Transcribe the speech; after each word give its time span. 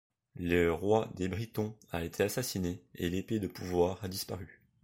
Le 0.39 0.71
roi 0.73 1.11
des 1.13 1.27
Britons 1.27 1.75
a 1.91 2.03
été 2.03 2.23
assassiné 2.23 2.81
et 2.95 3.07
l’Épée 3.11 3.37
de 3.37 3.45
pouvoir 3.45 4.03
a 4.03 4.07
disparu. 4.07 4.59